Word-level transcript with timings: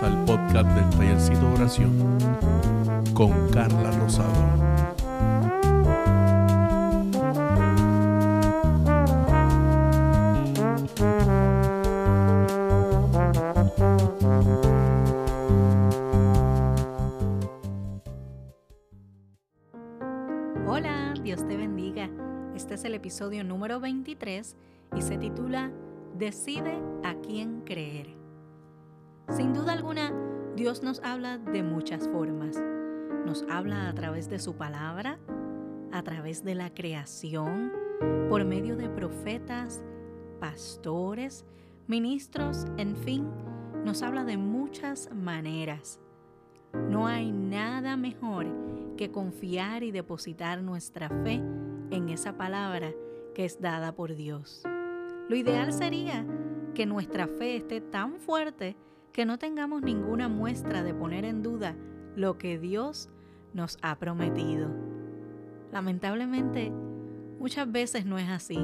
Al 0.00 0.24
podcast 0.24 0.66
del 0.70 0.88
Tallercito 0.90 1.40
de 1.40 1.54
Oración 1.54 2.18
con 3.12 3.50
Carla 3.50 3.90
Rosado. 3.90 4.32
Hola, 20.66 21.14
Dios 21.22 21.46
te 21.46 21.56
bendiga. 21.56 22.08
Este 22.56 22.74
es 22.74 22.84
el 22.84 22.94
episodio 22.94 23.44
número 23.44 23.78
23 23.78 24.56
y 24.96 25.02
se 25.02 25.18
titula 25.18 25.70
Decide 26.16 26.78
a 27.04 27.14
quién 27.16 27.60
creer. 27.60 28.21
Sin 29.28 29.54
duda 29.54 29.72
alguna, 29.72 30.12
Dios 30.56 30.82
nos 30.82 31.00
habla 31.02 31.38
de 31.38 31.62
muchas 31.62 32.08
formas. 32.08 32.62
Nos 33.24 33.44
habla 33.48 33.88
a 33.88 33.94
través 33.94 34.28
de 34.28 34.38
su 34.38 34.56
palabra, 34.56 35.18
a 35.92 36.02
través 36.02 36.44
de 36.44 36.54
la 36.54 36.74
creación, 36.74 37.72
por 38.28 38.44
medio 38.44 38.76
de 38.76 38.88
profetas, 38.88 39.82
pastores, 40.40 41.44
ministros, 41.86 42.66
en 42.76 42.96
fin, 42.96 43.28
nos 43.84 44.02
habla 44.02 44.24
de 44.24 44.36
muchas 44.36 45.10
maneras. 45.14 46.00
No 46.72 47.06
hay 47.06 47.30
nada 47.32 47.96
mejor 47.96 48.46
que 48.96 49.10
confiar 49.10 49.82
y 49.82 49.90
depositar 49.90 50.62
nuestra 50.62 51.08
fe 51.08 51.42
en 51.90 52.08
esa 52.08 52.36
palabra 52.36 52.92
que 53.34 53.44
es 53.44 53.60
dada 53.60 53.94
por 53.94 54.14
Dios. 54.14 54.62
Lo 55.28 55.36
ideal 55.36 55.72
sería 55.72 56.26
que 56.74 56.86
nuestra 56.86 57.26
fe 57.26 57.56
esté 57.56 57.80
tan 57.80 58.18
fuerte 58.18 58.76
que 59.12 59.26
no 59.26 59.38
tengamos 59.38 59.82
ninguna 59.82 60.28
muestra 60.28 60.82
de 60.82 60.94
poner 60.94 61.24
en 61.24 61.42
duda 61.42 61.76
lo 62.16 62.38
que 62.38 62.58
Dios 62.58 63.10
nos 63.52 63.78
ha 63.82 63.98
prometido. 63.98 64.70
Lamentablemente, 65.70 66.72
muchas 67.38 67.70
veces 67.70 68.06
no 68.06 68.18
es 68.18 68.28
así, 68.28 68.58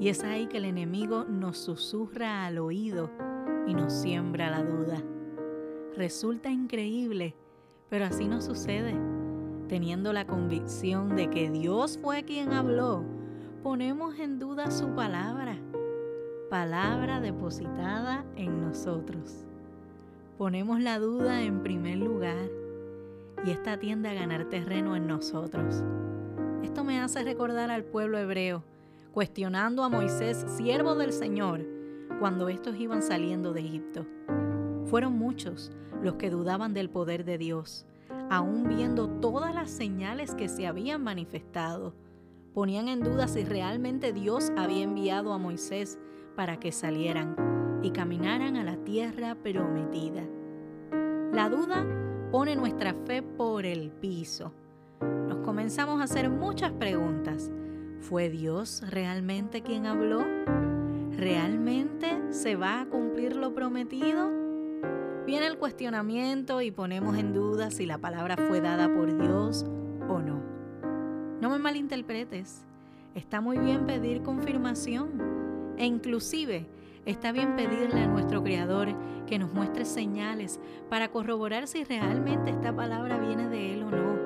y 0.00 0.08
es 0.08 0.24
ahí 0.24 0.46
que 0.46 0.58
el 0.58 0.64
enemigo 0.64 1.24
nos 1.24 1.58
susurra 1.58 2.44
al 2.46 2.58
oído 2.58 3.10
y 3.66 3.74
nos 3.74 3.92
siembra 3.92 4.50
la 4.50 4.64
duda. 4.64 5.02
Resulta 5.96 6.50
increíble, 6.50 7.36
pero 7.88 8.04
así 8.06 8.26
no 8.26 8.40
sucede. 8.40 8.94
Teniendo 9.68 10.12
la 10.12 10.26
convicción 10.26 11.14
de 11.14 11.30
que 11.30 11.50
Dios 11.50 11.98
fue 12.02 12.24
quien 12.24 12.52
habló, 12.52 13.04
ponemos 13.62 14.18
en 14.18 14.38
duda 14.38 14.70
su 14.70 14.94
palabra, 14.94 15.56
palabra 16.50 17.20
depositada 17.20 18.24
en 18.36 18.60
nosotros 18.60 19.46
ponemos 20.36 20.80
la 20.80 20.98
duda 20.98 21.42
en 21.42 21.62
primer 21.62 21.98
lugar 21.98 22.50
y 23.44 23.50
esta 23.50 23.78
tiende 23.78 24.08
a 24.08 24.14
ganar 24.14 24.48
terreno 24.48 24.96
en 24.96 25.06
nosotros. 25.06 25.84
Esto 26.62 26.82
me 26.82 27.00
hace 27.00 27.22
recordar 27.22 27.70
al 27.70 27.84
pueblo 27.84 28.18
hebreo, 28.18 28.64
cuestionando 29.12 29.84
a 29.84 29.88
Moisés, 29.88 30.44
siervo 30.56 30.94
del 30.94 31.12
Señor, 31.12 31.64
cuando 32.18 32.48
estos 32.48 32.76
iban 32.76 33.02
saliendo 33.02 33.52
de 33.52 33.60
Egipto. 33.60 34.06
Fueron 34.86 35.16
muchos 35.18 35.70
los 36.02 36.14
que 36.14 36.30
dudaban 36.30 36.74
del 36.74 36.90
poder 36.90 37.24
de 37.24 37.38
Dios, 37.38 37.86
aún 38.30 38.64
viendo 38.68 39.08
todas 39.08 39.54
las 39.54 39.70
señales 39.70 40.34
que 40.34 40.48
se 40.48 40.66
habían 40.66 41.02
manifestado. 41.02 41.94
Ponían 42.54 42.88
en 42.88 43.00
duda 43.00 43.28
si 43.28 43.44
realmente 43.44 44.12
Dios 44.12 44.50
había 44.56 44.82
enviado 44.82 45.32
a 45.32 45.38
Moisés 45.38 45.98
para 46.34 46.58
que 46.58 46.72
salieran 46.72 47.53
y 47.84 47.90
caminaran 47.90 48.56
a 48.56 48.64
la 48.64 48.78
tierra 48.78 49.34
prometida. 49.34 50.22
La 51.32 51.50
duda 51.50 51.84
pone 52.30 52.56
nuestra 52.56 52.94
fe 53.06 53.22
por 53.22 53.66
el 53.66 53.90
piso. 53.90 54.54
Nos 55.28 55.44
comenzamos 55.44 56.00
a 56.00 56.04
hacer 56.04 56.30
muchas 56.30 56.72
preguntas. 56.72 57.52
¿Fue 58.00 58.30
Dios 58.30 58.82
realmente 58.88 59.60
quien 59.60 59.84
habló? 59.84 60.24
¿Realmente 61.10 62.22
se 62.30 62.56
va 62.56 62.80
a 62.80 62.86
cumplir 62.86 63.36
lo 63.36 63.54
prometido? 63.54 64.30
Viene 65.26 65.46
el 65.46 65.58
cuestionamiento 65.58 66.62
y 66.62 66.70
ponemos 66.70 67.18
en 67.18 67.34
duda 67.34 67.70
si 67.70 67.84
la 67.84 67.98
palabra 67.98 68.38
fue 68.48 68.62
dada 68.62 68.88
por 68.88 69.14
Dios 69.18 69.66
o 70.08 70.20
no. 70.20 70.42
No 71.42 71.50
me 71.50 71.58
malinterpretes. 71.58 72.64
Está 73.14 73.42
muy 73.42 73.58
bien 73.58 73.84
pedir 73.84 74.22
confirmación 74.22 75.74
e 75.76 75.84
inclusive 75.84 76.66
Está 77.06 77.32
bien 77.32 77.54
pedirle 77.54 78.00
a 78.00 78.06
nuestro 78.06 78.42
Creador 78.42 78.88
que 79.26 79.38
nos 79.38 79.52
muestre 79.52 79.84
señales 79.84 80.58
para 80.88 81.10
corroborar 81.10 81.66
si 81.66 81.84
realmente 81.84 82.50
esta 82.50 82.74
palabra 82.74 83.18
viene 83.18 83.48
de 83.48 83.74
Él 83.74 83.82
o 83.82 83.90
no. 83.90 84.18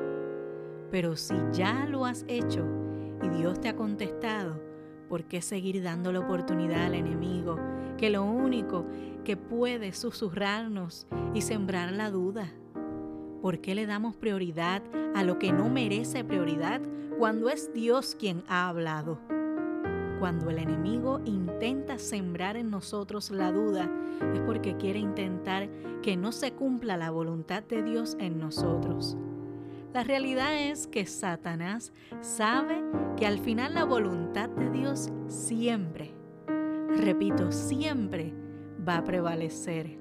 Pero 0.93 1.17
si 1.17 1.35
ya 1.53 1.87
lo 1.87 2.07
has 2.07 2.25
hecho 2.29 2.65
y 3.21 3.29
Dios 3.31 3.61
te 3.61 3.69
ha 3.69 3.75
contestado, 3.75 4.63
¿por 5.09 5.25
qué 5.25 5.43
seguir 5.43 5.83
dando 5.83 6.13
la 6.13 6.21
oportunidad 6.21 6.87
al 6.87 6.95
enemigo 6.95 7.59
que 7.97 8.11
lo 8.11 8.23
único 8.23 8.87
que 9.25 9.37
puede 9.37 9.93
susurrarnos 9.93 11.09
y 11.35 11.43
sembrar 11.43 11.91
la 11.91 12.13
duda? 12.13 12.53
¿Por 13.43 13.61
qué 13.61 13.75
le 13.75 13.87
damos 13.87 14.15
prioridad 14.15 14.83
a 15.17 15.25
lo 15.25 15.41
que 15.41 15.53
no 15.53 15.69
merece 15.69 16.23
prioridad 16.23 16.81
cuando 17.19 17.49
es 17.49 17.73
Dios 17.73 18.17
quien 18.17 18.45
ha 18.49 18.69
hablado? 18.69 19.19
Cuando 20.19 20.51
el 20.51 20.59
enemigo 20.59 21.21
intenta 21.25 21.97
sembrar 21.99 22.57
en 22.57 22.71
nosotros 22.71 23.31
la 23.31 23.53
duda, 23.53 23.89
es 24.35 24.41
porque 24.41 24.77
quiere 24.77 24.99
intentar 24.99 25.69
que 26.03 26.17
no 26.17 26.33
se 26.33 26.53
cumpla 26.53 26.97
la 26.97 27.11
voluntad 27.11 27.63
de 27.63 27.85
Dios 27.85 28.17
en 28.19 28.41
nosotros. 28.41 29.17
La 29.95 30.03
realidad 30.03 30.55
es 30.55 30.87
que 30.87 31.07
Satanás 31.07 31.93
sabe 32.21 32.83
que 33.17 33.27
al 33.27 33.39
final 33.39 33.75
la 33.75 33.85
voluntad 33.85 34.49
de 34.49 34.71
Dios 34.71 35.11
siempre, 35.29 36.13
repito, 36.97 37.53
siempre 37.53 38.35
va 38.87 38.99
a 38.99 39.05
prevalecer. 39.05 39.99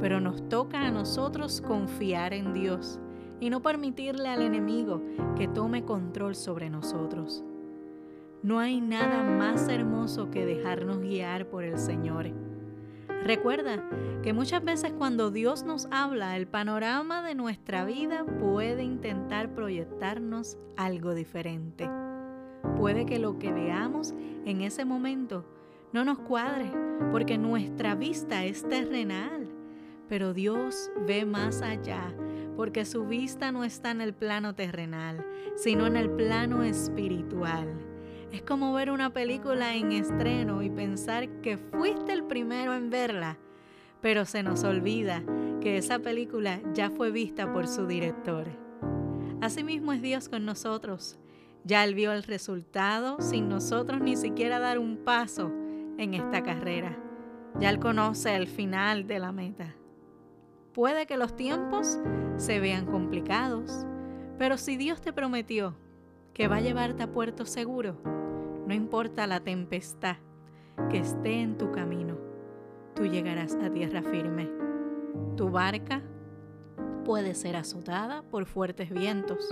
Pero 0.00 0.20
nos 0.20 0.48
toca 0.48 0.86
a 0.86 0.90
nosotros 0.92 1.60
confiar 1.60 2.32
en 2.32 2.54
Dios 2.54 3.00
y 3.40 3.50
no 3.50 3.62
permitirle 3.62 4.28
al 4.28 4.42
enemigo 4.42 5.02
que 5.36 5.48
tome 5.48 5.84
control 5.84 6.34
sobre 6.34 6.70
nosotros. 6.70 7.44
No 8.44 8.60
hay 8.60 8.82
nada 8.82 9.22
más 9.22 9.70
hermoso 9.70 10.30
que 10.30 10.44
dejarnos 10.44 11.00
guiar 11.00 11.48
por 11.48 11.64
el 11.64 11.78
Señor. 11.78 12.26
Recuerda 13.24 13.82
que 14.22 14.34
muchas 14.34 14.62
veces 14.62 14.92
cuando 14.92 15.30
Dios 15.30 15.62
nos 15.62 15.88
habla, 15.90 16.36
el 16.36 16.46
panorama 16.46 17.22
de 17.22 17.34
nuestra 17.34 17.86
vida 17.86 18.26
puede 18.26 18.82
intentar 18.82 19.54
proyectarnos 19.54 20.58
algo 20.76 21.14
diferente. 21.14 21.88
Puede 22.76 23.06
que 23.06 23.18
lo 23.18 23.38
que 23.38 23.50
veamos 23.50 24.12
en 24.44 24.60
ese 24.60 24.84
momento 24.84 25.46
no 25.94 26.04
nos 26.04 26.18
cuadre, 26.18 26.70
porque 27.12 27.38
nuestra 27.38 27.94
vista 27.94 28.44
es 28.44 28.68
terrenal, 28.68 29.48
pero 30.06 30.34
Dios 30.34 30.90
ve 31.06 31.24
más 31.24 31.62
allá, 31.62 32.14
porque 32.58 32.84
su 32.84 33.06
vista 33.06 33.52
no 33.52 33.64
está 33.64 33.90
en 33.90 34.02
el 34.02 34.12
plano 34.12 34.54
terrenal, 34.54 35.24
sino 35.56 35.86
en 35.86 35.96
el 35.96 36.10
plano 36.10 36.62
espiritual. 36.62 37.93
Es 38.34 38.42
como 38.42 38.72
ver 38.72 38.90
una 38.90 39.10
película 39.10 39.76
en 39.76 39.92
estreno 39.92 40.60
y 40.60 40.68
pensar 40.68 41.28
que 41.40 41.56
fuiste 41.56 42.12
el 42.12 42.24
primero 42.24 42.74
en 42.74 42.90
verla, 42.90 43.38
pero 44.00 44.24
se 44.24 44.42
nos 44.42 44.64
olvida 44.64 45.22
que 45.60 45.76
esa 45.76 46.00
película 46.00 46.60
ya 46.72 46.90
fue 46.90 47.12
vista 47.12 47.52
por 47.52 47.68
su 47.68 47.86
director. 47.86 48.48
Asimismo 49.40 49.92
es 49.92 50.02
Dios 50.02 50.28
con 50.28 50.44
nosotros. 50.44 51.16
Ya 51.62 51.84
Él 51.84 51.94
vio 51.94 52.10
el 52.10 52.24
resultado 52.24 53.20
sin 53.20 53.48
nosotros 53.48 54.00
ni 54.00 54.16
siquiera 54.16 54.58
dar 54.58 54.80
un 54.80 54.96
paso 54.96 55.52
en 55.96 56.14
esta 56.14 56.42
carrera. 56.42 56.98
Ya 57.60 57.70
Él 57.70 57.78
conoce 57.78 58.34
el 58.34 58.48
final 58.48 59.06
de 59.06 59.20
la 59.20 59.30
meta. 59.30 59.76
Puede 60.72 61.06
que 61.06 61.16
los 61.16 61.36
tiempos 61.36 62.00
se 62.36 62.58
vean 62.58 62.86
complicados, 62.86 63.86
pero 64.38 64.58
si 64.58 64.76
Dios 64.76 65.00
te 65.00 65.12
prometió 65.12 65.76
que 66.32 66.48
va 66.48 66.56
a 66.56 66.60
llevarte 66.60 67.04
a 67.04 67.12
puerto 67.12 67.46
seguro, 67.46 68.23
no 68.66 68.74
importa 68.74 69.26
la 69.26 69.40
tempestad 69.40 70.16
que 70.90 70.98
esté 70.98 71.40
en 71.40 71.58
tu 71.58 71.70
camino, 71.70 72.16
tú 72.94 73.04
llegarás 73.04 73.54
a 73.56 73.70
tierra 73.70 74.02
firme. 74.02 74.50
Tu 75.36 75.50
barca 75.50 76.02
puede 77.04 77.34
ser 77.34 77.56
azotada 77.56 78.22
por 78.22 78.46
fuertes 78.46 78.90
vientos, 78.90 79.48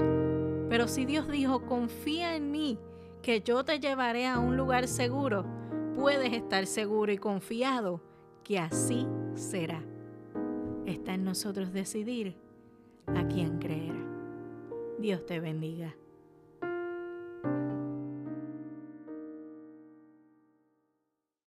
pero 0.69 0.89
si 0.89 1.05
Dios 1.05 1.29
dijo, 1.29 1.67
confía 1.67 2.35
en 2.35 2.51
mí, 2.51 2.79
que 3.23 3.41
yo 3.41 3.65
te 3.65 3.79
llevaré 3.79 4.27
a 4.27 4.39
un 4.39 4.57
lugar 4.57 4.89
seguro, 4.89 5.45
puedes 5.95 6.33
estar 6.33 6.67
seguro 6.67 7.13
y 7.13 7.19
confiado 7.19 8.01
que 8.43 8.59
así 8.59 9.07
será. 9.35 9.85
Está 10.87 11.15
en 11.15 11.25
nosotros 11.25 11.73
decidir 11.73 12.37
a 13.07 13.27
quién 13.29 13.59
creer. 13.59 13.95
Dios 14.99 15.25
te 15.27 15.39
bendiga. 15.39 15.95